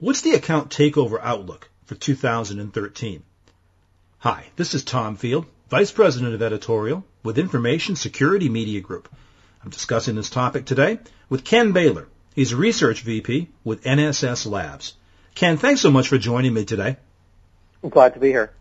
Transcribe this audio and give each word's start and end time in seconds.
What's 0.00 0.22
the 0.22 0.32
account 0.32 0.70
takeover 0.70 1.20
outlook 1.22 1.68
for 1.84 1.94
2013? 1.94 3.22
Hi, 4.20 4.46
this 4.56 4.72
is 4.72 4.82
Tom 4.82 5.16
Field, 5.16 5.44
Vice 5.68 5.92
President 5.92 6.32
of 6.32 6.40
Editorial 6.40 7.04
with 7.22 7.36
Information 7.36 7.96
Security 7.96 8.48
Media 8.48 8.80
Group. 8.80 9.10
I'm 9.62 9.68
discussing 9.68 10.14
this 10.14 10.30
topic 10.30 10.64
today 10.64 11.00
with 11.28 11.44
Ken 11.44 11.72
Baylor. 11.72 12.08
He's 12.34 12.52
a 12.52 12.56
Research 12.56 13.02
VP 13.02 13.50
with 13.62 13.84
NSS 13.84 14.50
Labs. 14.50 14.94
Ken, 15.34 15.58
thanks 15.58 15.82
so 15.82 15.90
much 15.90 16.08
for 16.08 16.16
joining 16.16 16.54
me 16.54 16.64
today. 16.64 16.96
I'm 17.82 17.90
glad 17.90 18.14
to 18.14 18.20
be 18.20 18.28
here. 18.28 18.52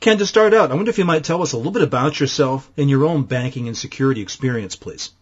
Ken, 0.00 0.18
to 0.18 0.26
start 0.26 0.52
out, 0.52 0.70
I 0.70 0.74
wonder 0.74 0.90
if 0.90 0.98
you 0.98 1.06
might 1.06 1.24
tell 1.24 1.40
us 1.40 1.54
a 1.54 1.56
little 1.56 1.72
bit 1.72 1.80
about 1.80 2.20
yourself 2.20 2.70
and 2.76 2.90
your 2.90 3.06
own 3.06 3.22
banking 3.22 3.68
and 3.68 3.76
security 3.76 4.20
experience, 4.20 4.76
please. 4.76 5.12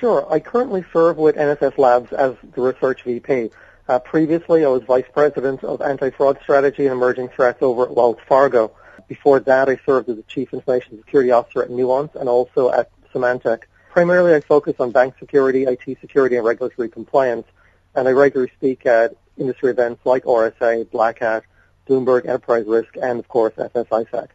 Sure. 0.00 0.26
I 0.32 0.40
currently 0.40 0.86
serve 0.90 1.18
with 1.18 1.36
NSS 1.36 1.76
Labs 1.76 2.14
as 2.14 2.34
the 2.54 2.62
Research 2.62 3.02
VP. 3.02 3.50
Uh, 3.88 4.00
previously, 4.00 4.64
I 4.64 4.68
was 4.68 4.82
Vice 4.82 5.04
President 5.12 5.62
of 5.62 5.80
Anti-Fraud 5.80 6.40
Strategy 6.42 6.86
and 6.86 6.92
Emerging 6.92 7.28
Threats 7.28 7.62
over 7.62 7.84
at 7.84 7.94
Wells 7.94 8.16
Fargo. 8.28 8.72
Before 9.06 9.38
that, 9.40 9.68
I 9.68 9.78
served 9.86 10.08
as 10.08 10.16
the 10.16 10.24
Chief 10.24 10.52
Information 10.52 10.98
Security 10.98 11.30
Officer 11.30 11.62
at 11.62 11.70
Nuance 11.70 12.16
and 12.16 12.28
also 12.28 12.70
at 12.72 12.90
Symantec. 13.14 13.62
Primarily, 13.90 14.34
I 14.34 14.40
focus 14.40 14.74
on 14.80 14.90
bank 14.90 15.14
security, 15.20 15.64
IT 15.64 15.98
security, 16.00 16.36
and 16.36 16.44
regulatory 16.44 16.88
compliance, 16.88 17.46
and 17.94 18.08
I 18.08 18.10
regularly 18.10 18.50
speak 18.56 18.86
at 18.86 19.14
industry 19.38 19.70
events 19.70 20.04
like 20.04 20.24
RSA, 20.24 20.90
Black 20.90 21.20
Hat, 21.20 21.44
Bloomberg 21.88 22.26
Enterprise 22.26 22.66
Risk, 22.66 22.96
and 23.00 23.20
of 23.20 23.28
course 23.28 23.54
FS-ISAC. 23.56 24.28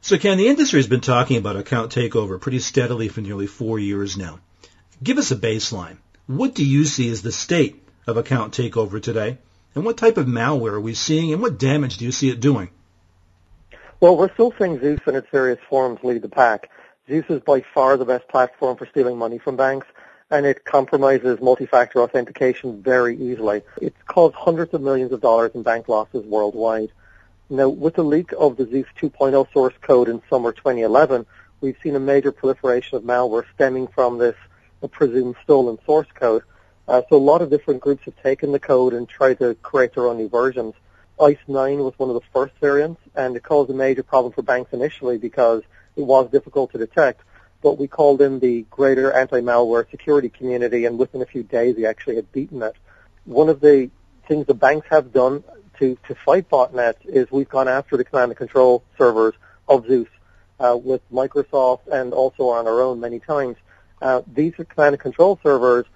So 0.00 0.18
Ken, 0.18 0.38
the 0.38 0.48
industry 0.48 0.80
has 0.80 0.88
been 0.88 1.00
talking 1.00 1.36
about 1.36 1.54
account 1.56 1.94
takeover 1.94 2.40
pretty 2.40 2.58
steadily 2.58 3.06
for 3.06 3.20
nearly 3.20 3.46
four 3.46 3.78
years 3.78 4.16
now. 4.16 4.40
Give 5.00 5.18
us 5.18 5.30
a 5.30 5.36
baseline. 5.36 5.98
What 6.26 6.56
do 6.56 6.66
you 6.66 6.84
see 6.84 7.08
as 7.08 7.22
the 7.22 7.30
state 7.30 7.81
of 8.06 8.16
account 8.16 8.54
takeover 8.54 9.02
today? 9.02 9.38
And 9.74 9.84
what 9.84 9.96
type 9.96 10.16
of 10.16 10.26
malware 10.26 10.72
are 10.72 10.80
we 10.80 10.94
seeing 10.94 11.32
and 11.32 11.40
what 11.40 11.58
damage 11.58 11.96
do 11.96 12.04
you 12.04 12.12
see 12.12 12.28
it 12.30 12.40
doing? 12.40 12.70
Well, 14.00 14.16
we're 14.16 14.32
still 14.34 14.52
seeing 14.58 14.80
Zeus 14.80 15.00
in 15.06 15.14
its 15.14 15.28
various 15.30 15.60
forms 15.68 16.00
lead 16.02 16.22
the 16.22 16.28
pack. 16.28 16.70
Zeus 17.08 17.24
is 17.28 17.40
by 17.40 17.62
far 17.74 17.96
the 17.96 18.04
best 18.04 18.28
platform 18.28 18.76
for 18.76 18.86
stealing 18.86 19.16
money 19.16 19.38
from 19.38 19.56
banks 19.56 19.86
and 20.30 20.46
it 20.46 20.64
compromises 20.64 21.40
multi-factor 21.40 22.00
authentication 22.00 22.82
very 22.82 23.16
easily. 23.18 23.62
It's 23.80 23.96
caused 24.06 24.34
hundreds 24.34 24.72
of 24.72 24.80
millions 24.80 25.12
of 25.12 25.20
dollars 25.20 25.52
in 25.54 25.62
bank 25.62 25.88
losses 25.88 26.24
worldwide. 26.24 26.90
Now, 27.50 27.68
with 27.68 27.94
the 27.96 28.02
leak 28.02 28.32
of 28.38 28.56
the 28.56 28.64
Zeus 28.64 28.86
2.0 28.98 29.52
source 29.52 29.74
code 29.82 30.08
in 30.08 30.22
summer 30.30 30.52
2011, 30.52 31.26
we've 31.60 31.76
seen 31.82 31.96
a 31.96 32.00
major 32.00 32.32
proliferation 32.32 32.96
of 32.96 33.04
malware 33.04 33.44
stemming 33.54 33.88
from 33.88 34.16
this 34.16 34.34
presumed 34.90 35.36
stolen 35.44 35.78
source 35.84 36.08
code. 36.14 36.42
Uh, 36.88 37.02
so 37.08 37.16
a 37.16 37.18
lot 37.18 37.42
of 37.42 37.50
different 37.50 37.80
groups 37.80 38.04
have 38.04 38.20
taken 38.22 38.52
the 38.52 38.58
code 38.58 38.92
and 38.92 39.08
tried 39.08 39.38
to 39.38 39.54
create 39.56 39.94
their 39.94 40.06
own 40.06 40.16
new 40.16 40.28
versions. 40.28 40.74
ICE 41.20 41.38
9 41.46 41.78
was 41.78 41.94
one 41.98 42.08
of 42.08 42.14
the 42.14 42.26
first 42.32 42.54
variants, 42.60 43.00
and 43.14 43.36
it 43.36 43.42
caused 43.42 43.70
a 43.70 43.74
major 43.74 44.02
problem 44.02 44.32
for 44.32 44.42
banks 44.42 44.72
initially 44.72 45.18
because 45.18 45.62
it 45.96 46.02
was 46.02 46.30
difficult 46.30 46.72
to 46.72 46.78
detect. 46.78 47.20
But 47.62 47.78
we 47.78 47.86
called 47.86 48.20
in 48.20 48.40
the 48.40 48.62
greater 48.70 49.12
anti-malware 49.12 49.88
security 49.90 50.28
community, 50.28 50.84
and 50.84 50.98
within 50.98 51.22
a 51.22 51.26
few 51.26 51.44
days, 51.44 51.76
we 51.76 51.86
actually 51.86 52.16
had 52.16 52.32
beaten 52.32 52.62
it. 52.62 52.74
One 53.24 53.48
of 53.48 53.60
the 53.60 53.90
things 54.26 54.46
the 54.46 54.54
banks 54.54 54.88
have 54.90 55.12
done 55.12 55.44
to, 55.78 55.96
to 56.08 56.14
fight 56.14 56.50
botnets 56.50 57.04
is 57.04 57.30
we've 57.30 57.48
gone 57.48 57.68
after 57.68 57.96
the 57.96 58.04
command 58.04 58.30
and 58.30 58.38
control 58.38 58.82
servers 58.98 59.34
of 59.68 59.86
Zeus 59.86 60.08
uh, 60.58 60.76
with 60.76 61.00
Microsoft 61.12 61.86
and 61.90 62.12
also 62.12 62.48
on 62.48 62.66
our 62.66 62.80
own 62.82 63.00
many 63.00 63.20
times. 63.20 63.56
Uh, 64.00 64.22
these 64.26 64.54
command 64.54 64.94
and 64.94 65.00
control 65.00 65.38
servers 65.42 65.86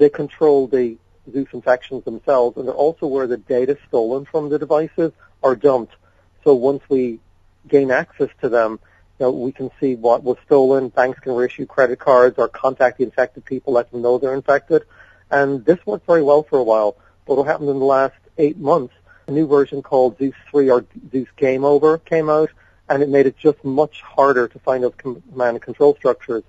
they 0.00 0.08
control 0.08 0.66
the 0.66 0.96
Zeus 1.30 1.48
infections 1.52 2.04
themselves, 2.04 2.56
and 2.56 2.66
they're 2.66 2.74
also 2.74 3.06
where 3.06 3.26
the 3.26 3.36
data 3.36 3.76
stolen 3.86 4.24
from 4.24 4.48
the 4.48 4.58
devices 4.58 5.12
are 5.42 5.54
dumped. 5.54 5.94
So 6.42 6.54
once 6.54 6.82
we 6.88 7.20
gain 7.68 7.90
access 7.90 8.30
to 8.40 8.48
them, 8.48 8.80
you 9.18 9.26
know, 9.26 9.30
we 9.30 9.52
can 9.52 9.70
see 9.78 9.96
what 9.96 10.24
was 10.24 10.38
stolen. 10.46 10.88
Banks 10.88 11.20
can 11.20 11.32
reissue 11.32 11.66
credit 11.66 11.98
cards 11.98 12.38
or 12.38 12.48
contact 12.48 12.96
the 12.96 13.04
infected 13.04 13.44
people, 13.44 13.74
let 13.74 13.92
them 13.92 14.00
know 14.00 14.16
they're 14.16 14.34
infected. 14.34 14.84
And 15.30 15.64
this 15.66 15.78
worked 15.84 16.06
very 16.06 16.22
well 16.22 16.42
for 16.42 16.58
a 16.58 16.64
while. 16.64 16.96
But 17.26 17.36
what 17.36 17.46
happened 17.46 17.68
in 17.68 17.78
the 17.78 17.84
last 17.84 18.16
eight 18.38 18.56
months, 18.56 18.94
a 19.28 19.32
new 19.32 19.46
version 19.46 19.82
called 19.82 20.16
Zeus 20.16 20.34
3 20.50 20.70
or 20.70 20.86
Zeus 21.12 21.28
Game 21.36 21.64
Over 21.64 21.98
came 21.98 22.30
out, 22.30 22.50
and 22.88 23.02
it 23.02 23.10
made 23.10 23.26
it 23.26 23.36
just 23.36 23.62
much 23.62 24.00
harder 24.00 24.48
to 24.48 24.58
find 24.60 24.82
those 24.82 24.94
command 24.96 25.56
and 25.56 25.62
control 25.62 25.94
structures. 25.94 26.42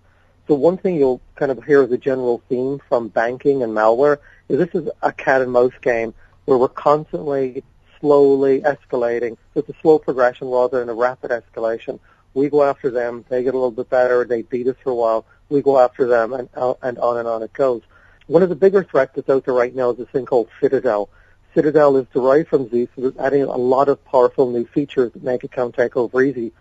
So 0.52 0.56
one 0.56 0.78
thing 0.78 0.98
you'll 0.98 1.22
kind 1.36 1.50
of 1.50 1.64
hear 1.64 1.82
as 1.82 1.94
a 1.94 1.98
general 1.98 2.44
theme 2.50 2.82
from 2.90 3.08
banking 3.08 3.64
and 3.64 3.72
malware 3.72 4.18
is 4.50 4.58
this 4.58 4.76
is 4.76 4.90
a 5.02 5.14
cat 5.14 5.42
and 5.42 5.50
mouse 5.50 5.72
game 5.82 6.14
where 6.44 6.58
we're 6.58 6.68
constantly 6.68 7.64
slowly 8.02 8.60
escalating. 8.60 9.38
So 9.54 9.62
it's 9.62 9.70
a 9.70 9.82
slow 9.82 9.98
progression 9.98 10.50
rather 10.50 10.82
than 10.82 10.90
a 10.90 10.94
rapid 10.94 11.32
escalation. 11.32 12.02
We 12.34 12.50
go 12.50 12.64
after 12.64 12.90
them, 12.92 13.24
they 13.30 13.44
get 13.44 13.54
a 13.54 13.58
little 13.58 13.72
bit 13.72 13.90
better, 13.90 14.26
they 14.26 14.42
beat 14.42 14.68
us 14.68 14.76
for 14.84 14.90
a 14.90 14.94
while, 14.94 15.26
we 15.48 15.62
go 15.62 15.80
after 15.80 16.06
them, 16.06 16.34
and, 16.34 16.50
and 16.82 17.00
on 17.00 17.18
and 17.18 17.30
on 17.30 17.44
it 17.44 17.54
goes. 17.54 17.82
One 18.28 18.44
of 18.44 18.50
the 18.50 18.56
bigger 18.56 18.84
threats 18.84 19.14
that's 19.16 19.30
out 19.30 19.46
there 19.46 19.54
right 19.54 19.74
now 19.74 19.92
is 19.92 20.00
this 20.00 20.10
thing 20.10 20.26
called 20.26 20.50
Citadel. 20.60 21.08
Citadel 21.56 21.96
is 21.96 22.08
derived 22.14 22.50
from 22.50 22.70
Zeus, 22.70 22.90
it's 22.98 23.18
adding 23.18 23.44
a 23.44 23.56
lot 23.56 23.88
of 23.88 24.04
powerful 24.04 24.52
new 24.52 24.66
features 24.66 25.14
that 25.14 25.24
make 25.24 25.46
account 25.46 25.78
takeover 25.78 26.28
easy. 26.28 26.52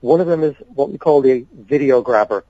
One 0.00 0.20
of 0.20 0.26
them 0.26 0.42
is 0.42 0.56
what 0.74 0.90
we 0.90 0.98
call 0.98 1.20
the 1.20 1.46
video 1.54 2.02
grabber. 2.02 2.44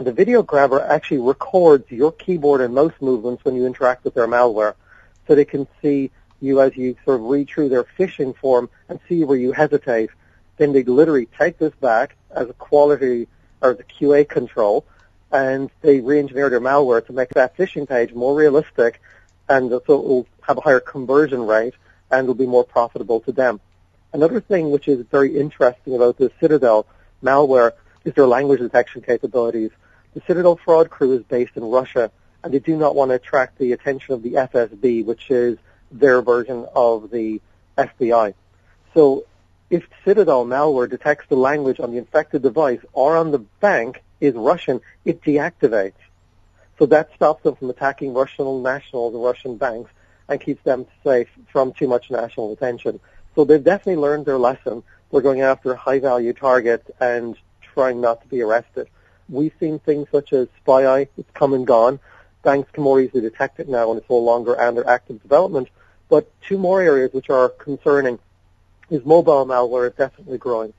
And 0.00 0.06
the 0.06 0.12
video 0.14 0.42
grabber 0.42 0.80
actually 0.80 1.18
records 1.18 1.90
your 1.90 2.12
keyboard 2.12 2.62
and 2.62 2.74
mouse 2.74 2.94
movements 3.02 3.44
when 3.44 3.54
you 3.54 3.66
interact 3.66 4.02
with 4.02 4.14
their 4.14 4.26
malware. 4.26 4.72
So 5.28 5.34
they 5.34 5.44
can 5.44 5.68
see 5.82 6.10
you 6.40 6.62
as 6.62 6.74
you 6.74 6.96
sort 7.04 7.20
of 7.20 7.26
read 7.26 7.50
through 7.50 7.68
their 7.68 7.84
phishing 7.84 8.34
form 8.34 8.70
and 8.88 8.98
see 9.10 9.24
where 9.24 9.36
you 9.36 9.52
hesitate. 9.52 10.08
Then 10.56 10.72
they 10.72 10.84
literally 10.84 11.28
take 11.38 11.58
this 11.58 11.74
back 11.82 12.16
as 12.30 12.48
a 12.48 12.54
quality 12.54 13.28
or 13.60 13.74
the 13.74 13.84
QA 13.84 14.26
control 14.26 14.86
and 15.30 15.68
they 15.82 16.00
re-engineer 16.00 16.48
their 16.48 16.62
malware 16.62 17.04
to 17.04 17.12
make 17.12 17.28
that 17.34 17.54
phishing 17.58 17.86
page 17.86 18.14
more 18.14 18.34
realistic 18.34 19.02
and 19.50 19.68
so 19.68 19.76
it 19.76 19.88
will 19.88 20.26
have 20.40 20.56
a 20.56 20.62
higher 20.62 20.80
conversion 20.80 21.42
rate 21.46 21.74
and 22.10 22.26
will 22.26 22.32
be 22.32 22.46
more 22.46 22.64
profitable 22.64 23.20
to 23.20 23.32
them. 23.32 23.60
Another 24.14 24.40
thing 24.40 24.70
which 24.70 24.88
is 24.88 25.04
very 25.10 25.38
interesting 25.38 25.94
about 25.94 26.16
the 26.16 26.32
Citadel 26.40 26.86
malware 27.22 27.72
is 28.06 28.14
their 28.14 28.26
language 28.26 28.60
detection 28.60 29.02
capabilities. 29.02 29.70
The 30.14 30.22
Citadel 30.26 30.56
fraud 30.56 30.90
crew 30.90 31.12
is 31.12 31.22
based 31.22 31.56
in 31.56 31.64
Russia, 31.64 32.10
and 32.42 32.52
they 32.52 32.58
do 32.58 32.76
not 32.76 32.94
want 32.94 33.10
to 33.10 33.14
attract 33.14 33.58
the 33.58 33.72
attention 33.72 34.14
of 34.14 34.22
the 34.22 34.32
FSB, 34.32 35.04
which 35.04 35.30
is 35.30 35.58
their 35.92 36.22
version 36.22 36.66
of 36.74 37.10
the 37.10 37.40
FBI. 37.78 38.34
So 38.94 39.26
if 39.70 39.86
Citadel 40.04 40.44
malware 40.44 40.90
detects 40.90 41.26
the 41.28 41.36
language 41.36 41.78
on 41.78 41.92
the 41.92 41.98
infected 41.98 42.42
device 42.42 42.80
or 42.92 43.16
on 43.16 43.30
the 43.30 43.38
bank 43.38 44.02
is 44.20 44.34
Russian, 44.34 44.80
it 45.04 45.22
deactivates. 45.22 45.94
So 46.78 46.86
that 46.86 47.14
stops 47.14 47.44
them 47.44 47.54
from 47.56 47.70
attacking 47.70 48.12
Russian 48.12 48.62
nationals 48.62 49.14
and 49.14 49.22
Russian 49.22 49.56
banks 49.56 49.90
and 50.28 50.40
keeps 50.40 50.62
them 50.64 50.86
safe 51.04 51.28
from 51.52 51.72
too 51.72 51.86
much 51.86 52.10
national 52.10 52.52
attention. 52.52 53.00
So 53.34 53.44
they've 53.44 53.62
definitely 53.62 54.00
learned 54.00 54.26
their 54.26 54.38
lesson. 54.38 54.82
They're 55.10 55.20
going 55.20 55.42
after 55.42 55.74
high 55.74 55.98
value 55.98 56.32
targets 56.32 56.90
and 57.00 57.36
trying 57.60 58.00
not 58.00 58.22
to 58.22 58.28
be 58.28 58.40
arrested. 58.40 58.88
We've 59.30 59.54
seen 59.60 59.78
things 59.78 60.08
such 60.10 60.32
as 60.32 60.48
SpyEye, 60.66 61.08
it's 61.16 61.30
come 61.34 61.54
and 61.54 61.66
gone. 61.66 62.00
Banks 62.42 62.70
can 62.72 62.82
more 62.82 63.00
easily 63.00 63.22
detect 63.22 63.60
it 63.60 63.68
now 63.68 63.90
and 63.90 64.00
it's 64.00 64.10
no 64.10 64.18
longer 64.18 64.60
under 64.60 64.86
active 64.88 65.22
development. 65.22 65.68
But 66.08 66.28
two 66.42 66.58
more 66.58 66.80
areas 66.80 67.12
which 67.12 67.30
are 67.30 67.48
concerning 67.48 68.18
is 68.90 69.04
mobile 69.04 69.46
malware 69.46 69.88
is 69.88 69.96
definitely 69.96 70.38
growing. 70.38 70.72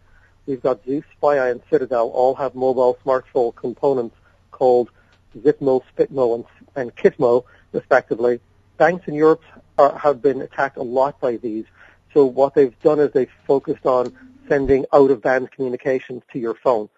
We've 0.46 0.62
got 0.62 0.84
Zeus, 0.86 1.06
SpyEye, 1.22 1.52
and 1.52 1.62
Citadel 1.70 2.10
all 2.10 2.36
have 2.36 2.56
mobile 2.56 2.98
smartphone 3.06 3.56
components 3.56 4.16
called 4.52 4.90
ZitMo, 5.38 5.82
Spitmo, 5.96 6.36
and, 6.36 6.46
and 6.76 6.96
Kitmo, 6.96 7.46
respectively. 7.72 8.42
Banks 8.78 9.08
in 9.08 9.14
Europe 9.14 9.44
are, 9.78 9.98
have 9.98 10.22
been 10.22 10.42
attacked 10.42 10.78
a 10.78 10.84
lot 10.84 11.20
by 11.22 11.38
these. 11.38 11.66
So 12.14 12.26
what 12.26 12.54
they've 12.56 12.78
done 12.82 13.00
is 13.00 13.12
they've 13.12 13.32
focused 13.48 13.86
on 13.86 14.14
sending 14.50 14.86
out-of-band 14.92 15.52
communications 15.52 16.24
to 16.34 16.40
your 16.40 16.56
phone. 16.56 16.90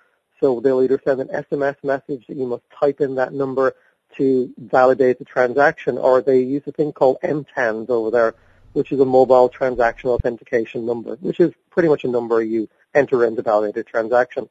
So 0.44 0.60
they'll 0.60 0.84
either 0.84 1.00
send 1.06 1.22
an 1.22 1.30
SMS 1.30 1.82
message 1.86 2.28
that 2.28 2.36
you 2.36 2.46
must 2.46 2.64
type 2.78 3.00
in 3.00 3.16
that 3.16 3.32
number 3.32 3.78
to 4.18 4.54
validate 4.58 5.18
the 5.18 5.24
transaction, 5.24 5.98
or 5.98 6.22
they 6.22 6.42
use 6.42 6.64
a 6.68 6.74
thing 6.74 6.92
called 6.92 7.16
MTANs 7.24 7.90
over 7.90 8.12
there, 8.12 8.36
which 8.74 8.92
is 8.92 9.00
a 9.00 9.06
mobile 9.06 9.48
transaction 9.48 10.10
authentication 10.10 10.86
number, 10.86 11.16
which 11.22 11.40
is 11.40 11.54
pretty 11.70 11.88
much 11.88 12.04
a 12.04 12.10
number 12.10 12.44
you 12.44 12.68
enter 12.94 13.24
in 13.24 13.38
to 13.38 13.42
validate 13.42 13.78
a 13.78 13.84
transaction. 13.90 14.50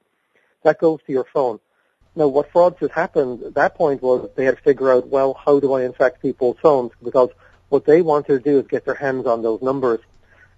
That 0.62 0.78
goes 0.78 1.00
to 1.06 1.12
your 1.12 1.24
phone. 1.24 1.60
Now, 2.16 2.28
what 2.28 2.50
frauds 2.50 2.78
has 2.80 2.90
happened 2.90 3.42
at 3.42 3.54
that 3.56 3.74
point 3.74 4.00
was 4.00 4.30
they 4.34 4.46
had 4.46 4.56
to 4.56 4.62
figure 4.62 4.90
out, 4.90 5.08
well, 5.08 5.34
how 5.34 5.60
do 5.60 5.74
I 5.74 5.84
infect 5.84 6.22
people's 6.22 6.56
phones? 6.62 6.92
Because 7.04 7.28
what 7.68 7.84
they 7.84 8.00
wanted 8.00 8.28
to 8.28 8.50
do 8.50 8.60
is 8.60 8.66
get 8.66 8.86
their 8.86 8.94
hands 8.94 9.26
on 9.26 9.42
those 9.42 9.60
numbers. 9.60 10.00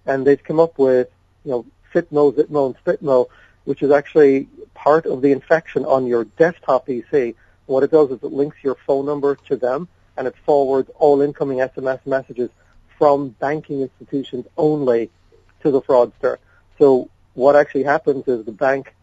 And 0.05 0.25
they've 0.25 0.41
come 0.41 0.61
up 0.61 0.79
with, 0.79 1.09
you 1.43 1.51
know, 1.51 1.65
Fitmo, 1.93 2.31
ZitMo, 2.33 2.67
and 2.67 2.75
Spitmo, 2.85 3.27
which 3.65 3.83
is 3.83 3.91
actually 3.91 4.47
part 4.73 5.05
of 5.05 5.21
the 5.21 5.31
infection 5.31 5.85
on 5.85 6.07
your 6.07 6.23
desktop 6.23 6.87
PC. 6.87 7.35
What 7.65 7.83
it 7.83 7.91
does 7.91 8.11
is 8.11 8.23
it 8.23 8.31
links 8.31 8.57
your 8.63 8.75
phone 8.87 9.05
number 9.05 9.35
to 9.47 9.55
them, 9.55 9.87
and 10.17 10.27
it 10.27 10.35
forwards 10.45 10.89
all 10.95 11.21
incoming 11.21 11.59
SMS 11.59 12.05
messages 12.05 12.49
from 12.97 13.29
banking 13.29 13.81
institutions 13.81 14.45
only 14.57 15.09
to 15.61 15.71
the 15.71 15.81
fraudster. 15.81 16.37
So 16.79 17.09
what 17.33 17.55
actually 17.55 17.83
happens 17.83 18.27
is 18.27 18.45
the 18.45 18.51
bank 18.51 18.93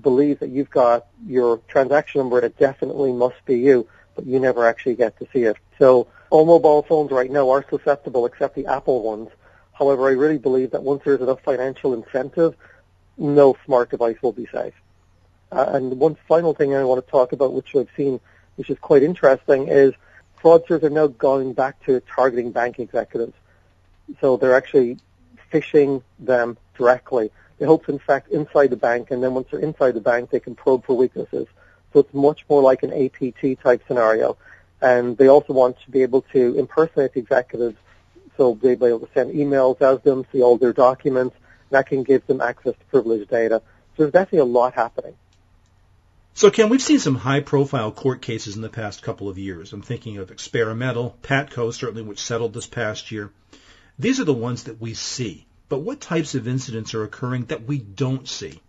believes 0.00 0.40
that 0.40 0.50
you've 0.50 0.70
got 0.70 1.06
your 1.26 1.58
transaction 1.68 2.20
number 2.20 2.38
and 2.38 2.46
it 2.46 2.58
definitely 2.58 3.12
must 3.12 3.44
be 3.44 3.58
you, 3.58 3.88
but 4.14 4.26
you 4.26 4.38
never 4.38 4.66
actually 4.66 4.94
get 4.94 5.18
to 5.18 5.26
see 5.32 5.42
it. 5.42 5.56
So 5.78 6.06
all 6.30 6.46
mobile 6.46 6.82
phones 6.82 7.10
right 7.10 7.30
now 7.30 7.50
are 7.50 7.64
susceptible 7.68 8.26
except 8.26 8.54
the 8.54 8.66
Apple 8.66 9.02
ones. 9.02 9.30
However, 9.72 10.08
I 10.08 10.12
really 10.12 10.38
believe 10.38 10.70
that 10.72 10.82
once 10.82 11.02
there's 11.04 11.20
enough 11.20 11.40
financial 11.42 11.94
incentive, 11.94 12.54
no 13.20 13.56
smart 13.64 13.90
device 13.90 14.16
will 14.22 14.32
be 14.32 14.46
safe. 14.46 14.74
Uh, 15.52 15.66
and 15.68 15.98
one 15.98 16.16
final 16.26 16.54
thing 16.54 16.74
I 16.74 16.82
want 16.84 17.04
to 17.04 17.10
talk 17.10 17.32
about, 17.32 17.52
which 17.52 17.76
I've 17.76 17.88
seen, 17.96 18.18
which 18.56 18.70
is 18.70 18.78
quite 18.78 19.02
interesting, 19.02 19.68
is 19.68 19.92
fraudsters 20.42 20.82
are 20.82 20.90
now 20.90 21.08
going 21.08 21.52
back 21.52 21.84
to 21.84 22.00
targeting 22.00 22.50
bank 22.50 22.78
executives. 22.78 23.34
So 24.20 24.36
they're 24.36 24.56
actually 24.56 24.98
phishing 25.52 26.02
them 26.18 26.56
directly. 26.76 27.30
They 27.58 27.66
hope 27.66 27.88
in 27.88 27.98
fact, 27.98 28.30
inside 28.30 28.70
the 28.70 28.76
bank, 28.76 29.10
and 29.10 29.22
then 29.22 29.34
once 29.34 29.48
they're 29.50 29.60
inside 29.60 29.92
the 29.92 30.00
bank, 30.00 30.30
they 30.30 30.40
can 30.40 30.54
probe 30.54 30.86
for 30.86 30.96
weaknesses. 30.96 31.46
So 31.92 32.00
it's 32.00 32.14
much 32.14 32.44
more 32.48 32.62
like 32.62 32.82
an 32.82 32.92
APT 32.92 33.60
type 33.60 33.82
scenario. 33.86 34.38
And 34.80 35.18
they 35.18 35.28
also 35.28 35.52
want 35.52 35.78
to 35.80 35.90
be 35.90 36.02
able 36.02 36.22
to 36.32 36.58
impersonate 36.58 37.12
the 37.12 37.20
executives, 37.20 37.76
so 38.36 38.58
they'll 38.62 38.76
be 38.76 38.86
able 38.86 39.00
to 39.00 39.08
send 39.12 39.34
emails 39.34 39.78
to 39.80 40.00
them, 40.02 40.24
see 40.32 40.40
all 40.40 40.56
their 40.56 40.72
documents. 40.72 41.36
That 41.70 41.86
can 41.86 42.02
give 42.02 42.26
them 42.26 42.40
access 42.40 42.74
to 42.74 42.84
privileged 42.86 43.30
data. 43.30 43.62
So 43.96 44.02
there's 44.04 44.12
definitely 44.12 44.40
a 44.40 44.44
lot 44.52 44.74
happening. 44.74 45.14
So, 46.34 46.50
Ken, 46.50 46.68
we've 46.68 46.80
seen 46.80 47.00
some 47.00 47.16
high-profile 47.16 47.92
court 47.92 48.22
cases 48.22 48.56
in 48.56 48.62
the 48.62 48.68
past 48.68 49.02
couple 49.02 49.28
of 49.28 49.36
years. 49.36 49.72
I'm 49.72 49.82
thinking 49.82 50.18
of 50.18 50.30
Experi-Metal, 50.30 51.16
Patco, 51.22 51.72
certainly, 51.72 52.02
which 52.02 52.20
settled 52.20 52.54
this 52.54 52.66
past 52.66 53.10
year. 53.10 53.30
These 53.98 54.20
are 54.20 54.24
the 54.24 54.32
ones 54.32 54.64
that 54.64 54.80
we 54.80 54.94
see. 54.94 55.46
But 55.68 55.80
what 55.80 56.00
types 56.00 56.34
of 56.34 56.48
incidents 56.48 56.94
are 56.94 57.04
occurring 57.04 57.46
that 57.46 57.64
we 57.64 57.78
don't 57.78 58.26
see? 58.28 58.60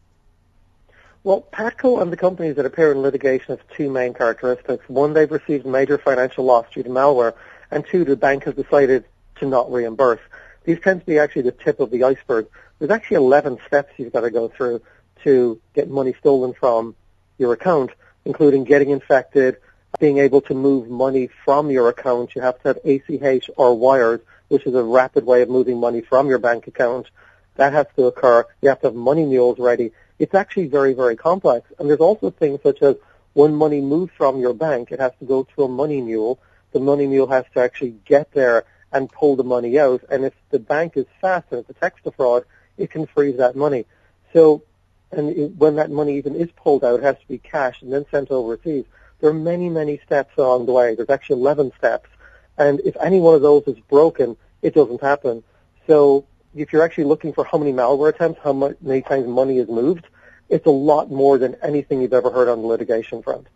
Well, 1.23 1.45
Patco 1.53 2.01
and 2.01 2.11
the 2.11 2.17
companies 2.17 2.55
that 2.55 2.65
appear 2.65 2.91
in 2.91 3.01
litigation 3.01 3.55
have 3.55 3.77
two 3.77 3.89
main 3.91 4.13
characteristics. 4.15 4.83
One, 4.89 5.13
they've 5.13 5.31
received 5.31 5.65
major 5.65 5.97
financial 5.97 6.45
loss 6.45 6.65
due 6.73 6.83
to 6.83 6.89
malware, 6.89 7.35
and 7.69 7.85
two, 7.85 8.03
the 8.05 8.15
bank 8.15 8.45
has 8.45 8.55
decided 8.55 9.05
to 9.35 9.45
not 9.45 9.71
reimburse. 9.71 10.19
These 10.63 10.79
tend 10.81 11.01
to 11.01 11.05
be 11.05 11.19
actually 11.19 11.43
the 11.43 11.51
tip 11.51 11.79
of 11.79 11.91
the 11.91 12.03
iceberg. 12.03 12.47
There's 12.79 12.91
actually 12.91 13.17
11 13.17 13.59
steps 13.67 13.93
you've 13.97 14.13
got 14.13 14.21
to 14.21 14.31
go 14.31 14.47
through 14.47 14.81
to 15.23 15.59
get 15.73 15.89
money 15.89 16.13
stolen 16.19 16.53
from 16.53 16.95
your 17.37 17.53
account, 17.53 17.91
including 18.25 18.63
getting 18.63 18.89
infected, 18.89 19.57
being 19.99 20.19
able 20.19 20.41
to 20.41 20.53
move 20.53 20.89
money 20.89 21.29
from 21.45 21.69
your 21.69 21.89
account. 21.89 22.35
You 22.35 22.41
have 22.41 22.61
to 22.61 22.67
have 22.69 22.79
ACH 22.83 23.49
or 23.57 23.75
wires, 23.75 24.21
which 24.47 24.65
is 24.65 24.73
a 24.73 24.83
rapid 24.83 25.25
way 25.25 25.41
of 25.41 25.49
moving 25.49 25.79
money 25.79 26.01
from 26.01 26.27
your 26.27 26.39
bank 26.39 26.67
account. 26.67 27.07
That 27.55 27.73
has 27.73 27.87
to 27.95 28.05
occur. 28.05 28.45
You 28.61 28.69
have 28.69 28.81
to 28.81 28.87
have 28.87 28.95
money 28.95 29.25
mules 29.25 29.59
ready 29.59 29.91
it's 30.21 30.35
actually 30.35 30.67
very, 30.67 30.93
very 30.93 31.15
complex. 31.15 31.67
And 31.79 31.89
there's 31.89 31.99
also 31.99 32.29
things 32.29 32.59
such 32.61 32.83
as 32.83 32.95
when 33.33 33.55
money 33.55 33.81
moves 33.81 34.11
from 34.15 34.39
your 34.39 34.53
bank, 34.53 34.91
it 34.91 34.99
has 34.99 35.13
to 35.17 35.25
go 35.25 35.47
to 35.55 35.63
a 35.63 35.67
money 35.67 35.99
mule. 35.99 36.39
The 36.73 36.79
money 36.79 37.07
mule 37.07 37.25
has 37.25 37.45
to 37.55 37.59
actually 37.59 37.95
get 38.05 38.31
there 38.31 38.65
and 38.91 39.11
pull 39.11 39.35
the 39.35 39.43
money 39.43 39.79
out. 39.79 40.03
And 40.09 40.25
if 40.25 40.33
the 40.49 40.59
bank 40.59 40.97
is 40.97 41.05
fast 41.19 41.47
and 41.51 41.59
it 41.59 41.67
detects 41.67 42.01
the 42.03 42.11
fraud, 42.11 42.45
it 42.77 42.91
can 42.91 43.05
freeze 43.05 43.37
that 43.37 43.55
money. 43.55 43.85
So, 44.33 44.63
and 45.11 45.29
it, 45.29 45.55
when 45.55 45.75
that 45.75 45.91
money 45.91 46.17
even 46.17 46.35
is 46.35 46.49
pulled 46.55 46.83
out, 46.83 46.99
it 46.99 47.03
has 47.03 47.19
to 47.19 47.27
be 47.27 47.37
cashed 47.37 47.83
and 47.83 47.91
then 47.91 48.05
sent 48.11 48.31
overseas. 48.31 48.85
There 49.19 49.29
are 49.29 49.33
many, 49.33 49.69
many 49.69 49.99
steps 50.05 50.37
along 50.37 50.65
the 50.65 50.71
way. 50.71 50.95
There's 50.95 51.09
actually 51.09 51.41
11 51.41 51.73
steps. 51.77 52.09
And 52.57 52.79
if 52.81 52.95
any 53.01 53.19
one 53.19 53.35
of 53.35 53.41
those 53.41 53.63
is 53.67 53.79
broken, 53.89 54.35
it 54.61 54.73
doesn't 54.73 55.01
happen. 55.01 55.43
So 55.87 56.25
if 56.55 56.73
you're 56.73 56.83
actually 56.83 57.05
looking 57.05 57.33
for 57.33 57.43
how 57.43 57.57
many 57.57 57.71
malware 57.71 58.09
attempts, 58.09 58.39
how 58.43 58.53
many 58.53 59.01
times 59.01 59.27
money 59.27 59.57
is 59.57 59.67
moved, 59.67 60.07
it's 60.49 60.65
a 60.65 60.71
lot 60.71 61.09
more 61.09 61.37
than 61.37 61.55
anything 61.63 62.01
you've 62.01 62.13
ever 62.13 62.29
heard 62.29 62.49
on 62.49 62.61
the 62.61 62.67
litigation 62.67 63.23
front. 63.23 63.47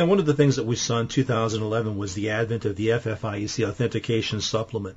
Now, 0.00 0.06
one 0.06 0.18
of 0.18 0.24
the 0.24 0.32
things 0.32 0.56
that 0.56 0.64
we 0.64 0.76
saw 0.76 1.00
in 1.00 1.08
2011 1.08 1.98
was 1.98 2.14
the 2.14 2.30
advent 2.30 2.64
of 2.64 2.74
the 2.74 2.88
FFIEC 2.88 3.68
authentication 3.68 4.40
supplement. 4.40 4.96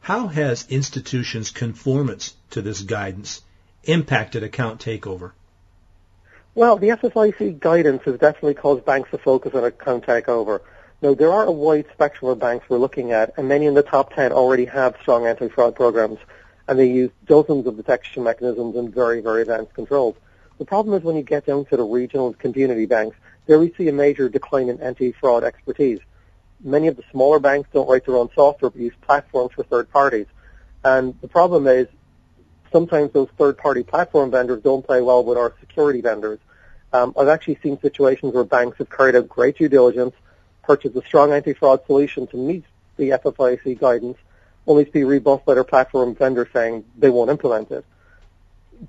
How 0.00 0.28
has 0.28 0.66
institutions' 0.70 1.50
conformance 1.50 2.34
to 2.52 2.62
this 2.62 2.80
guidance 2.80 3.42
impacted 3.84 4.42
account 4.42 4.80
takeover? 4.80 5.32
Well, 6.54 6.78
the 6.78 6.88
FFIEC 6.88 7.60
guidance 7.60 8.00
has 8.06 8.18
definitely 8.18 8.54
caused 8.54 8.86
banks 8.86 9.10
to 9.10 9.18
focus 9.18 9.52
on 9.52 9.64
account 9.64 10.06
takeover. 10.06 10.60
Now, 11.02 11.12
there 11.12 11.34
are 11.34 11.44
a 11.44 11.52
wide 11.52 11.84
spectrum 11.92 12.30
of 12.30 12.38
banks 12.38 12.64
we're 12.70 12.78
looking 12.78 13.12
at, 13.12 13.34
and 13.36 13.46
many 13.46 13.66
in 13.66 13.74
the 13.74 13.82
top 13.82 14.14
10 14.14 14.32
already 14.32 14.64
have 14.64 14.96
strong 15.02 15.26
anti-fraud 15.26 15.76
programs, 15.76 16.18
and 16.66 16.78
they 16.78 16.88
use 16.88 17.10
dozens 17.26 17.66
of 17.66 17.76
detection 17.76 18.22
mechanisms 18.22 18.74
and 18.74 18.94
very, 18.94 19.20
very 19.20 19.42
advanced 19.42 19.74
controls. 19.74 20.16
The 20.56 20.64
problem 20.64 20.96
is 20.96 21.02
when 21.02 21.16
you 21.16 21.22
get 21.22 21.44
down 21.44 21.66
to 21.66 21.76
the 21.76 21.84
regional 21.84 22.28
and 22.28 22.38
community 22.38 22.86
banks, 22.86 23.16
there 23.50 23.58
we 23.58 23.74
see 23.76 23.88
a 23.88 23.92
major 23.92 24.28
decline 24.28 24.68
in 24.68 24.80
anti-fraud 24.80 25.42
expertise. 25.42 25.98
Many 26.62 26.86
of 26.86 26.96
the 26.96 27.02
smaller 27.10 27.40
banks 27.40 27.68
don't 27.72 27.88
write 27.88 28.06
their 28.06 28.14
own 28.14 28.30
software, 28.32 28.70
but 28.70 28.80
use 28.80 28.94
platforms 29.00 29.50
for 29.56 29.64
third 29.64 29.90
parties. 29.90 30.26
And 30.84 31.20
the 31.20 31.26
problem 31.26 31.66
is 31.66 31.88
sometimes 32.70 33.12
those 33.12 33.26
third-party 33.36 33.82
platform 33.82 34.30
vendors 34.30 34.62
don't 34.62 34.86
play 34.86 35.00
well 35.00 35.24
with 35.24 35.36
our 35.36 35.52
security 35.58 36.00
vendors. 36.00 36.38
Um, 36.92 37.12
I've 37.18 37.26
actually 37.26 37.58
seen 37.60 37.80
situations 37.80 38.34
where 38.34 38.44
banks 38.44 38.78
have 38.78 38.88
carried 38.88 39.16
out 39.16 39.28
great 39.28 39.58
due 39.58 39.68
diligence, 39.68 40.14
purchased 40.62 40.94
a 40.94 41.04
strong 41.04 41.32
anti-fraud 41.32 41.84
solution 41.86 42.28
to 42.28 42.36
meet 42.36 42.64
the 42.98 43.10
FFIEC 43.10 43.80
guidance, 43.80 44.18
only 44.68 44.84
to 44.84 44.92
be 44.92 45.02
rebuffed 45.02 45.44
by 45.44 45.54
their 45.54 45.64
platform 45.64 46.14
vendor 46.14 46.48
saying 46.52 46.84
they 46.96 47.10
won't 47.10 47.30
implement 47.30 47.72
it 47.72 47.84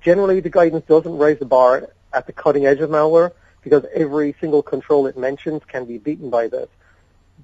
generally 0.00 0.40
the 0.40 0.48
guidance 0.48 0.84
doesn't 0.86 1.18
raise 1.18 1.38
the 1.38 1.44
bar 1.44 1.90
at 2.12 2.26
the 2.26 2.32
cutting 2.32 2.66
edge 2.66 2.80
of 2.80 2.90
malware 2.90 3.32
because 3.62 3.84
every 3.94 4.34
single 4.40 4.62
control 4.62 5.06
it 5.06 5.16
mentions 5.16 5.62
can 5.66 5.84
be 5.84 5.98
beaten 5.98 6.30
by 6.30 6.48
this. 6.48 6.68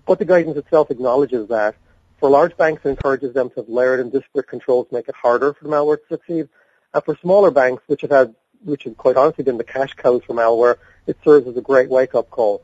But 0.06 0.18
the 0.18 0.24
guidance 0.24 0.56
itself 0.56 0.90
acknowledges 0.90 1.48
that. 1.48 1.74
For 2.18 2.28
large 2.28 2.56
banks, 2.56 2.84
it 2.84 2.88
encourages 2.88 3.32
them 3.34 3.50
to 3.50 3.56
have 3.56 3.68
layered 3.68 4.00
and 4.00 4.10
disparate 4.10 4.48
controls 4.48 4.88
make 4.90 5.08
it 5.08 5.14
harder 5.14 5.54
for 5.54 5.66
malware 5.66 5.98
to 5.98 6.08
succeed. 6.08 6.48
And 6.92 7.04
for 7.04 7.16
smaller 7.16 7.50
banks, 7.50 7.82
which 7.86 8.00
have 8.02 8.10
had, 8.10 8.34
which 8.64 8.84
have 8.84 8.96
quite 8.96 9.16
honestly 9.16 9.44
been 9.44 9.58
the 9.58 9.64
cash 9.64 9.94
cows 9.94 10.22
for 10.26 10.34
malware, 10.34 10.76
it 11.06 11.16
serves 11.24 11.46
as 11.46 11.56
a 11.56 11.60
great 11.60 11.88
wake-up 11.88 12.30
call. 12.30 12.62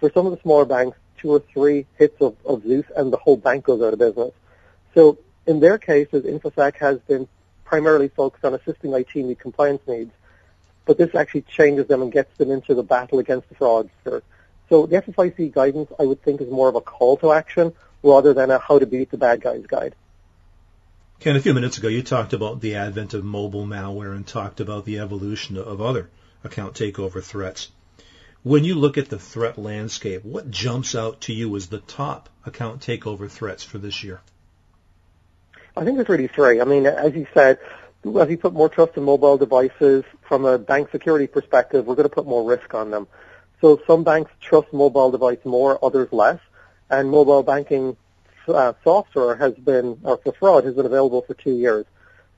For 0.00 0.10
some 0.10 0.26
of 0.26 0.32
the 0.32 0.40
smaller 0.40 0.64
banks, 0.64 0.96
two 1.18 1.30
or 1.30 1.40
three 1.40 1.86
hits 1.98 2.20
of, 2.20 2.36
of 2.44 2.62
Zeus 2.62 2.86
and 2.96 3.12
the 3.12 3.16
whole 3.16 3.36
bank 3.36 3.64
goes 3.64 3.82
out 3.82 3.92
of 3.92 3.98
business. 3.98 4.32
So 4.94 5.18
in 5.46 5.60
their 5.60 5.78
cases, 5.78 6.24
InfoSec 6.24 6.76
has 6.76 6.98
been 7.00 7.28
primarily 7.64 8.08
focused 8.08 8.44
on 8.44 8.54
assisting 8.54 8.92
IT 8.92 9.14
meet 9.16 9.38
compliance 9.38 9.82
needs, 9.86 10.12
but 10.84 10.98
this 10.98 11.14
actually 11.14 11.42
changes 11.42 11.86
them 11.86 12.02
and 12.02 12.12
gets 12.12 12.36
them 12.36 12.50
into 12.50 12.74
the 12.74 12.82
battle 12.82 13.18
against 13.18 13.48
the 13.48 13.54
fraudster. 13.54 14.22
So 14.68 14.86
the 14.86 15.02
FFIEC 15.02 15.52
guidance, 15.52 15.90
I 15.98 16.04
would 16.04 16.22
think, 16.22 16.40
is 16.40 16.50
more 16.50 16.68
of 16.68 16.74
a 16.74 16.80
call 16.80 17.16
to 17.18 17.32
action 17.32 17.72
rather 18.02 18.34
than 18.34 18.50
a 18.50 18.58
how 18.58 18.78
to 18.78 18.86
beat 18.86 19.10
the 19.10 19.18
bad 19.18 19.40
guys 19.40 19.64
guide. 19.66 19.94
Ken, 21.20 21.36
a 21.36 21.40
few 21.40 21.54
minutes 21.54 21.78
ago, 21.78 21.88
you 21.88 22.02
talked 22.02 22.32
about 22.32 22.60
the 22.60 22.74
advent 22.74 23.14
of 23.14 23.24
mobile 23.24 23.66
malware 23.66 24.14
and 24.14 24.26
talked 24.26 24.60
about 24.60 24.84
the 24.84 24.98
evolution 24.98 25.56
of 25.56 25.80
other 25.80 26.10
account 26.42 26.74
takeover 26.74 27.22
threats. 27.22 27.70
When 28.42 28.64
you 28.64 28.74
look 28.74 28.98
at 28.98 29.08
the 29.08 29.18
threat 29.18 29.56
landscape, 29.56 30.22
what 30.22 30.50
jumps 30.50 30.94
out 30.94 31.22
to 31.22 31.32
you 31.32 31.56
as 31.56 31.68
the 31.68 31.78
top 31.78 32.28
account 32.44 32.82
takeover 32.82 33.30
threats 33.30 33.64
for 33.64 33.78
this 33.78 34.04
year? 34.04 34.20
I 35.74 35.84
think 35.84 35.96
there's 35.96 36.10
really 36.10 36.28
three. 36.28 36.60
I 36.60 36.64
mean, 36.64 36.86
as 36.86 37.14
you 37.14 37.26
said, 37.32 37.58
as 38.04 38.28
we 38.28 38.36
put 38.36 38.52
more 38.52 38.68
trust 38.68 38.96
in 38.96 39.02
mobile 39.02 39.38
devices, 39.38 40.04
from 40.22 40.44
a 40.44 40.58
bank 40.58 40.90
security 40.90 41.26
perspective, 41.26 41.86
we're 41.86 41.94
going 41.94 42.08
to 42.08 42.14
put 42.14 42.26
more 42.26 42.44
risk 42.44 42.74
on 42.74 42.90
them. 42.90 43.06
So 43.60 43.80
some 43.86 44.04
banks 44.04 44.30
trust 44.40 44.72
mobile 44.72 45.10
device 45.10 45.38
more, 45.44 45.82
others 45.82 46.08
less, 46.12 46.38
and 46.90 47.10
mobile 47.10 47.42
banking 47.42 47.96
uh, 48.46 48.74
software 48.82 49.36
has 49.36 49.54
been, 49.54 49.98
or 50.02 50.18
for 50.18 50.32
fraud, 50.32 50.64
has 50.64 50.74
been 50.74 50.86
available 50.86 51.22
for 51.22 51.34
two 51.34 51.56
years. 51.56 51.86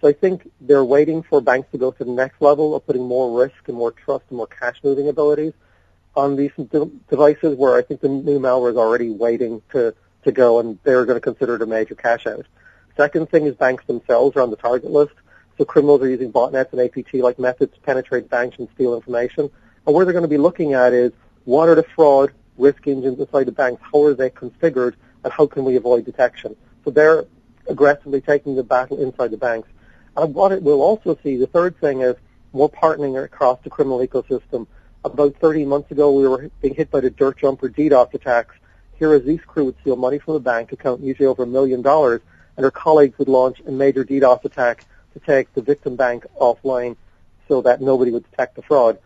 So 0.00 0.08
I 0.08 0.12
think 0.12 0.50
they're 0.60 0.84
waiting 0.84 1.22
for 1.22 1.40
banks 1.40 1.70
to 1.72 1.78
go 1.78 1.90
to 1.90 2.04
the 2.04 2.10
next 2.10 2.40
level 2.40 2.76
of 2.76 2.86
putting 2.86 3.02
more 3.02 3.40
risk 3.40 3.56
and 3.66 3.76
more 3.76 3.92
trust 3.92 4.24
and 4.28 4.36
more 4.36 4.46
cash 4.46 4.78
moving 4.84 5.08
abilities 5.08 5.54
on 6.14 6.36
these 6.36 6.52
de- 6.56 6.90
devices 7.08 7.56
where 7.56 7.76
I 7.76 7.82
think 7.82 8.00
the 8.00 8.08
new 8.08 8.38
malware 8.38 8.70
is 8.70 8.76
already 8.76 9.10
waiting 9.10 9.62
to, 9.72 9.94
to 10.24 10.32
go 10.32 10.60
and 10.60 10.78
they're 10.84 11.04
going 11.06 11.16
to 11.16 11.20
consider 11.20 11.56
it 11.56 11.62
a 11.62 11.66
major 11.66 11.94
cash 11.94 12.26
out. 12.26 12.46
Second 12.96 13.30
thing 13.30 13.46
is 13.46 13.54
banks 13.54 13.84
themselves 13.86 14.36
are 14.36 14.42
on 14.42 14.50
the 14.50 14.56
target 14.56 14.90
list. 14.90 15.14
So 15.58 15.64
criminals 15.64 16.02
are 16.02 16.08
using 16.08 16.32
botnets 16.32 16.72
and 16.72 16.80
APT-like 16.80 17.38
methods 17.38 17.74
to 17.74 17.80
penetrate 17.80 18.28
banks 18.28 18.58
and 18.58 18.68
steal 18.74 18.94
information. 18.94 19.50
And 19.86 19.94
where 19.94 20.04
they're 20.04 20.12
going 20.12 20.22
to 20.22 20.28
be 20.28 20.38
looking 20.38 20.74
at 20.74 20.92
is 20.92 21.12
what 21.44 21.68
are 21.68 21.74
the 21.74 21.84
fraud 21.94 22.32
risk 22.58 22.86
engines 22.86 23.18
inside 23.18 23.44
the 23.44 23.52
banks? 23.52 23.82
How 23.92 24.04
are 24.04 24.14
they 24.14 24.30
configured? 24.30 24.94
And 25.24 25.32
how 25.32 25.46
can 25.46 25.64
we 25.64 25.76
avoid 25.76 26.04
detection? 26.04 26.56
So 26.84 26.90
they're 26.90 27.24
aggressively 27.68 28.20
taking 28.20 28.54
the 28.54 28.62
battle 28.62 29.02
inside 29.02 29.30
the 29.30 29.36
banks. 29.36 29.68
And 30.16 30.34
what 30.34 30.52
it 30.52 30.62
will 30.62 30.82
also 30.82 31.18
see, 31.22 31.36
the 31.36 31.46
third 31.46 31.78
thing 31.80 32.00
is 32.02 32.16
more 32.52 32.70
partnering 32.70 33.22
across 33.22 33.58
the 33.62 33.70
criminal 33.70 34.06
ecosystem. 34.06 34.66
About 35.04 35.36
30 35.36 35.64
months 35.64 35.90
ago, 35.90 36.12
we 36.12 36.26
were 36.26 36.50
being 36.60 36.74
hit 36.74 36.90
by 36.90 37.00
the 37.00 37.10
dirt 37.10 37.38
jumper 37.38 37.68
DDoS 37.68 38.12
attacks 38.14 38.54
Here, 38.98 39.14
a 39.14 39.22
Zeus 39.22 39.42
crew 39.46 39.66
would 39.66 39.76
steal 39.82 39.96
money 39.96 40.18
from 40.18 40.34
a 40.34 40.40
bank 40.40 40.72
account, 40.72 41.02
usually 41.02 41.26
over 41.26 41.42
a 41.42 41.46
million 41.46 41.82
dollars, 41.82 42.22
and 42.56 42.64
her 42.64 42.70
colleagues 42.70 43.18
would 43.18 43.28
launch 43.28 43.60
a 43.66 43.70
major 43.70 44.04
DDoS 44.04 44.44
attack 44.44 44.86
to 45.18 45.24
take 45.24 45.52
the 45.54 45.62
victim 45.62 45.96
bank 45.96 46.26
offline 46.38 46.96
so 47.48 47.62
that 47.62 47.80
nobody 47.80 48.10
would 48.10 48.30
detect 48.30 48.54
the 48.54 48.62
fraud. 48.62 48.98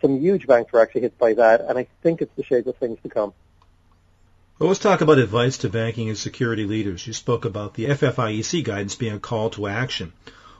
Some 0.00 0.18
huge 0.18 0.46
banks 0.46 0.72
were 0.72 0.80
actually 0.80 1.02
hit 1.02 1.18
by 1.18 1.34
that, 1.34 1.60
and 1.60 1.78
I 1.78 1.86
think 2.02 2.20
it's 2.20 2.34
the 2.36 2.42
shape 2.42 2.66
of 2.66 2.76
things 2.76 2.98
to 3.04 3.08
come. 3.08 3.32
Well, 4.58 4.68
let's 4.68 4.80
talk 4.80 5.00
about 5.00 5.18
advice 5.18 5.58
to 5.58 5.68
banking 5.68 6.08
and 6.08 6.18
security 6.18 6.64
leaders. 6.64 7.06
You 7.06 7.12
spoke 7.12 7.44
about 7.44 7.74
the 7.74 7.86
FFIEC 7.86 8.64
guidance 8.64 8.96
being 8.96 9.14
a 9.14 9.20
call 9.20 9.50
to 9.50 9.68
action. 9.68 10.12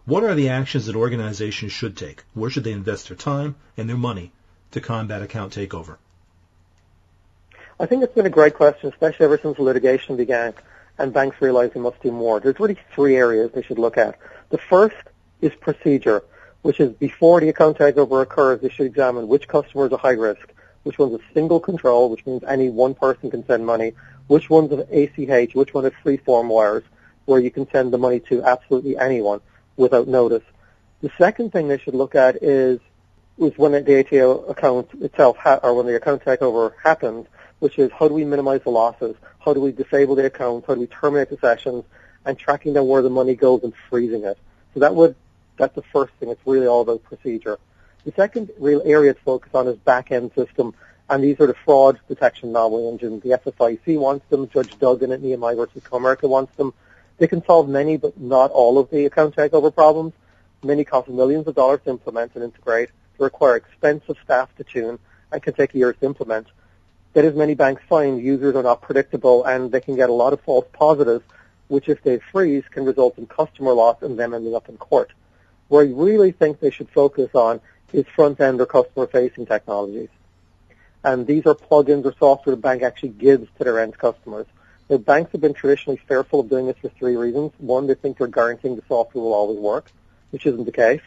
What 0.05 0.25
are 0.25 0.35
the 0.35 0.49
actions 0.49 0.87
that 0.87 0.97
organizations 0.97 1.73
should 1.73 1.97
take? 1.97 2.25
Where 2.35 2.51
should 2.51 2.65
they 2.65 2.73
invest 2.73 3.09
their 3.09 3.17
time 3.17 3.57
and 3.77 3.89
their 3.89 3.97
money 3.97 4.33
to 4.73 4.81
combat 4.81 5.23
account 5.23 5.55
takeover? 5.55 5.97
I 7.79 7.87
think 7.87 8.05
it's 8.05 8.15
been 8.15 8.27
a 8.27 8.31
great 8.31 8.55
question, 8.55 8.89
especially 8.89 9.25
ever 9.25 9.39
since 9.39 9.59
litigation 9.59 10.17
began 10.17 10.55
and 11.03 11.13
banks 11.13 11.37
realize 11.41 11.73
they 11.75 11.81
must 11.81 12.01
do 12.01 12.13
more. 12.13 12.39
There's 12.39 12.59
really 12.61 12.79
three 12.95 13.17
areas 13.17 13.51
they 13.53 13.63
should 13.63 13.79
look 13.79 13.99
at. 13.99 14.17
The 14.51 14.59
first 14.59 14.97
is 15.41 15.53
procedure, 15.61 16.23
which 16.63 16.79
is 16.79 16.93
before 16.93 17.41
the 17.41 17.49
account 17.49 17.77
takeover 17.79 18.23
occurs, 18.23 18.61
they 18.61 18.69
should 18.69 18.87
examine 18.87 19.27
which 19.27 19.49
customers 19.49 19.93
are 19.93 19.99
high 19.99 20.11
risk, 20.11 20.53
which 20.85 20.99
one's 20.99 21.15
a 21.15 21.35
single 21.35 21.59
control, 21.59 22.09
which 22.09 22.25
means 22.25 22.45
any 22.47 22.71
one 22.71 22.95
person 22.95 23.31
can 23.33 23.45
send 23.47 23.67
money, 23.67 23.95
which 24.29 24.49
one's 24.49 24.71
an 24.71 24.87
ACH, 24.91 25.55
which 25.57 25.75
one 25.75 25.85
is 25.85 25.93
free-form 26.05 26.49
wires, 26.49 26.85
where 27.25 27.41
you 27.41 27.51
can 27.51 27.69
send 27.71 27.93
the 27.93 27.99
money 27.99 28.21
to 28.21 28.43
absolutely 28.45 28.97
anyone 28.97 29.41
without 29.77 30.07
notice. 30.07 30.45
The 31.01 31.11
second 31.19 31.51
thing 31.51 31.67
they 31.67 31.79
should 31.79 31.95
look 31.95 32.15
at 32.15 32.43
is 32.43 32.79
when 33.37 33.73
the 33.73 33.99
ATO 33.99 34.45
account 34.45 34.89
itself, 35.01 35.37
ha- 35.37 35.59
or 35.65 35.75
when 35.75 35.87
the 35.87 35.97
account 35.97 36.25
takeover 36.25 36.75
happened, 36.81 37.27
which 37.63 37.79
is 37.79 37.93
how 37.97 38.09
do 38.09 38.15
we 38.15 38.25
minimize 38.25 38.61
the 38.65 38.71
losses? 38.71 39.15
How 39.39 39.55
do 39.55 39.61
we 39.61 39.71
disable 39.71 40.17
the 40.17 40.27
accounts, 40.27 40.67
How 40.67 40.75
do 40.75 40.81
we 40.81 40.89
terminate 40.89 41.31
the 41.31 41.37
sessions? 41.37 41.85
And 42.25 42.37
tracking 42.37 42.73
down 42.73 42.89
where 42.89 43.03
the 43.03 43.11
money 43.11 43.37
goes 43.37 43.63
and 43.63 43.73
freezing 43.89 44.25
it. 44.25 44.37
So 44.75 44.81
that 44.81 44.97
would, 44.97 45.15
that's 45.59 45.75
the 45.77 45.83
first 45.83 46.13
thing. 46.15 46.31
It's 46.31 46.41
really 46.45 46.67
all 46.67 46.81
about 46.81 47.05
procedure. 47.05 47.61
The 48.05 48.11
second 48.17 48.51
real 48.59 48.83
area 48.85 49.15
to 49.15 49.21
focus 49.21 49.55
on 49.55 49.69
is 49.69 49.77
back-end 49.77 50.33
system, 50.35 50.75
and 51.09 51.23
these 51.23 51.39
are 51.39 51.47
the 51.47 51.55
fraud 51.65 52.01
detection 52.09 52.49
anomaly 52.49 52.89
engines. 52.89 53.23
The 53.23 53.31
FFIEC 53.31 53.97
wants 53.97 54.27
them. 54.29 54.49
Judge 54.49 54.77
Duggan 54.81 55.13
at 55.13 55.23
Nehemiah 55.23 55.55
versus 55.55 55.85
Comerica 55.85 56.29
wants 56.29 56.57
them. 56.57 56.75
They 57.19 57.29
can 57.29 57.45
solve 57.45 57.69
many, 57.69 57.97
but 57.97 58.19
not 58.19 58.51
all 58.51 58.77
of 58.77 58.91
the 58.91 59.07
account 59.07 59.37
takeover 59.37 59.73
problems. 59.73 60.15
Many 60.65 60.83
cost 60.83 61.09
millions 61.09 61.47
of 61.47 61.55
dollars 61.55 61.81
to 61.85 61.91
implement 61.91 62.35
and 62.35 62.43
integrate. 62.43 62.91
They 63.19 63.25
require 63.25 63.55
expensive 63.55 64.17
staff 64.25 64.49
to 64.57 64.65
tune 64.65 64.99
and 65.31 65.41
can 65.41 65.55
take 65.55 65.75
years 65.75 65.95
to 66.01 66.07
implement 66.07 66.49
that 67.13 67.25
as 67.25 67.35
many 67.35 67.55
banks 67.55 67.83
find 67.89 68.23
users 68.23 68.55
are 68.57 68.63
not 68.63 68.81
predictable 68.83 69.45
and 69.45 69.71
they 69.71 69.81
can 69.81 69.97
get 69.97 70.11
a 70.11 70.13
lot 70.13 70.33
of 70.33 70.41
false 70.41 70.67
positives, 70.73 71.25
which 71.69 71.89
if 71.89 72.03
they 72.03 72.19
freeze 72.19 72.65
can 72.71 72.85
result 72.85 73.19
in 73.19 73.27
customer 73.27 73.73
loss 73.73 74.03
and 74.03 74.19
them 74.19 74.35
ending 74.35 74.55
up 74.55 74.69
in 74.69 74.77
court. 74.77 75.13
Where 75.69 75.85
I 75.85 75.91
really 75.91 76.33
think 76.33 76.61
they 76.61 76.71
should 76.71 76.91
focus 76.91 77.31
on 77.35 77.61
is 77.93 78.07
front-end 78.15 78.61
or 78.61 78.67
customer-facing 78.67 79.47
technologies. 79.47 80.09
And 81.05 81.27
these 81.27 81.47
are 81.47 81.55
plugins 81.55 82.05
or 82.05 82.15
software 82.19 82.57
the 82.57 82.63
bank 82.63 82.83
actually 82.83 83.11
gives 83.11 83.49
to 83.59 83.65
their 83.65 83.81
end 83.81 83.99
customers. 83.99 84.47
Now, 84.89 84.99
banks 84.99 85.33
have 85.33 85.41
been 85.41 85.55
traditionally 85.55 86.01
fearful 86.07 86.41
of 86.41 86.49
doing 86.49 86.67
this 86.67 86.77
for 86.79 86.89
three 86.91 87.17
reasons. 87.17 87.53
One, 87.59 87.87
they 87.87 87.95
think 87.95 88.19
they're 88.19 88.27
guaranteeing 88.27 88.77
the 88.77 88.83
software 88.89 89.23
will 89.23 89.35
always 89.35 89.59
work, 89.59 89.91
which 90.31 90.47
isn't 90.47 90.65
the 90.65 90.73
case, 90.73 91.01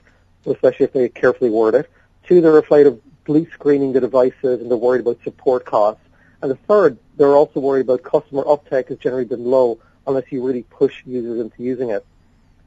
especially 0.45 0.85
if 0.85 0.93
they 0.93 1.09
carefully 1.09 1.50
word 1.50 1.75
it. 1.75 1.89
Two, 2.27 2.41
they're 2.41 2.57
afraid 2.57 2.88
of 2.88 3.00
police 3.25 3.50
screening 3.51 3.91
the 3.91 4.00
devices 4.00 4.62
and 4.62 4.70
they're 4.70 4.77
worried 4.77 5.01
about 5.01 5.22
support 5.24 5.65
costs. 5.65 6.01
And 6.41 6.51
the 6.51 6.55
third, 6.55 6.98
they're 7.17 7.36
also 7.36 7.60
worried 7.60 7.82
about 7.82 8.03
customer 8.03 8.48
uptake 8.48 8.89
has 8.89 9.00
generally 9.00 9.25
been 9.25 9.44
low 9.44 9.79
unless 10.08 10.32
you 10.32 10.46
really 10.46 10.63
push 10.63 11.03
users 11.05 11.39
into 11.39 11.63
using 11.63 11.89
it. 11.89 12.05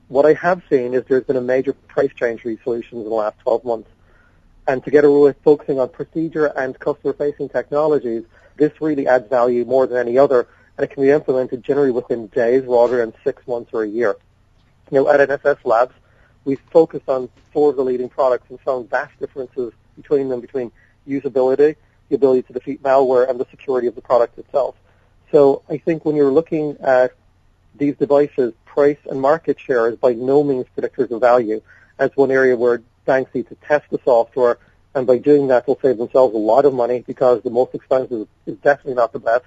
What 0.09 0.27
I 0.27 0.35
have 0.35 0.63
seen 0.69 0.95
is 0.95 1.05
there's 1.05 1.25
been 1.25 1.37
a 1.37 1.41
major 1.41 1.73
price 1.73 2.11
change 2.15 2.43
for 2.43 2.49
these 2.49 2.59
solutions 2.65 3.05
in 3.05 3.09
the 3.09 3.15
last 3.15 3.39
12 3.41 3.65
months. 3.65 3.91
And 4.67 4.83
together 4.83 5.11
with 5.11 5.37
focusing 5.45 5.79
on 5.79 5.89
procedure 5.91 6.47
and 6.47 6.79
customer-facing 6.79 7.51
technologies, 7.51 8.25
this 8.57 8.73
really 8.81 9.07
adds 9.07 9.29
value 9.29 9.65
more 9.65 9.87
than 9.87 9.99
any 9.99 10.19
other, 10.19 10.49
and 10.77 10.85
it 10.85 10.91
can 10.91 11.03
be 11.03 11.11
implemented 11.11 11.63
generally 11.63 11.91
within 11.91 12.27
days 12.29 12.65
rather 12.65 12.99
than 12.99 13.15
six 13.23 13.47
months 13.47 13.71
or 13.73 13.83
a 13.83 13.89
year. 13.89 14.17
You 14.91 14.99
know, 14.99 15.09
at 15.09 15.27
NSS 15.29 15.59
Labs, 15.65 15.95
we've 16.45 16.61
focused 16.71 17.09
on 17.09 17.29
four 17.53 17.71
of 17.71 17.77
the 17.77 17.85
leading 17.85 18.09
products 18.09 18.51
and 18.51 18.61
found 18.61 18.91
vast 18.91 19.19
differences 19.21 19.73
between 20.01 20.29
them 20.29 20.41
between 20.41 20.73
usability, 21.07 21.77
the 22.09 22.17
ability 22.17 22.43
to 22.43 22.53
defeat 22.53 22.83
malware, 22.83 23.29
and 23.29 23.39
the 23.39 23.47
security 23.51 23.87
of 23.87 23.95
the 23.95 24.01
product 24.01 24.39
itself. 24.39 24.75
So 25.31 25.63
I 25.69 25.79
think 25.79 26.05
when 26.05 26.17
you're 26.17 26.33
looking 26.33 26.77
at 26.81 27.13
these 27.75 27.97
devices, 27.97 28.55
price 28.65 28.99
and 29.11 29.21
market 29.21 29.59
share 29.61 29.89
is 29.89 29.97
by 29.97 30.13
no 30.13 30.43
means 30.43 30.67
predictors 30.77 31.11
of 31.11 31.21
value. 31.21 31.61
As 31.99 32.11
one 32.15 32.31
area 32.31 32.57
where 32.57 32.83
banks 33.05 33.35
need 33.35 33.49
to 33.49 33.57
test 33.57 33.91
the 33.91 33.99
software, 34.05 34.59
and 34.95 35.07
by 35.07 35.19
doing 35.19 35.49
that, 35.49 35.67
they'll 35.67 35.79
save 35.81 35.99
themselves 35.99 36.35
a 36.35 36.39
lot 36.39 36.65
of 36.65 36.73
money 36.73 37.05
because 37.07 37.43
the 37.43 37.51
most 37.51 37.75
expensive 37.75 38.29
is 38.47 38.57
definitely 38.59 38.95
not 38.95 39.13
the 39.13 39.19
best. 39.19 39.47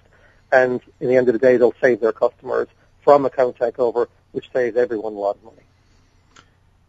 And 0.52 0.82
in 1.00 1.08
the 1.08 1.16
end 1.16 1.30
of 1.30 1.34
the 1.34 1.40
day, 1.40 1.58
they'll 1.58 1.74
save 1.82 2.02
their 2.02 2.12
customers 2.12 2.68
from 3.04 3.26
account 3.26 3.58
takeover, 3.58 4.08
which 4.34 4.52
saves 4.52 4.78
everyone 4.78 5.14
a 5.14 5.20
lot 5.20 5.38
of 5.38 5.44
money. 5.44 5.64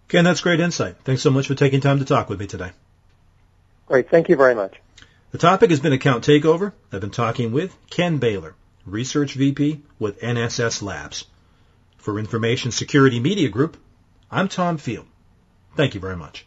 Ken, 0.09 0.25
that's 0.25 0.41
great 0.41 0.61
insight. 0.61 0.97
Thanks 1.05 1.23
so 1.23 1.31
much 1.31 1.47
for 1.47 1.55
taking 1.55 1.81
time 1.81 1.99
to 2.01 2.05
talk 2.05 2.29
with 2.29 2.39
me 2.39 2.47
today. 2.47 2.73
Great. 3.93 4.09
Thank 4.09 4.31
you 4.31 4.37
very 4.37 4.55
much. 4.55 4.81
The 5.33 5.37
topic 5.37 5.69
has 5.69 5.79
been 5.79 5.93
account 5.93 6.25
takeover. 6.25 6.73
I've 6.91 7.03
been 7.03 7.11
talking 7.11 7.53
with 7.53 7.77
Ken 7.91 8.17
Baylor, 8.17 8.55
Research 8.87 9.35
VP 9.35 9.83
with 9.99 10.19
NSS 10.23 10.81
Labs. 10.81 11.27
For 11.99 12.19
Information 12.19 12.71
Security 12.71 13.21
Media 13.21 13.51
Group, 13.51 13.77
I'm 14.31 14.49
Tom 14.49 14.79
Field. 14.79 15.05
Thank 15.77 15.93
you 15.93 16.01
very 16.01 16.17
much. 16.17 16.47